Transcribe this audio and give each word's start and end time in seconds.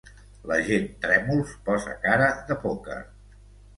L'agent 0.51 0.87
Trèmols 1.03 1.53
posa 1.67 1.95
cara 2.09 2.31
de 2.49 2.59
pòquer. 2.65 2.99